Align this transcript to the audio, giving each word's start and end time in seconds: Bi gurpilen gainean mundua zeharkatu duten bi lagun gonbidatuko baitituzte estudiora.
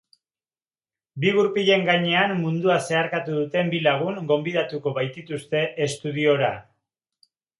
Bi 1.25 1.33
gurpilen 1.35 1.83
gainean 1.89 2.33
mundua 2.45 2.77
zeharkatu 2.87 3.35
duten 3.37 3.69
bi 3.75 3.83
lagun 3.89 4.17
gonbidatuko 4.33 4.97
baitituzte 4.97 5.63
estudiora. 5.89 6.53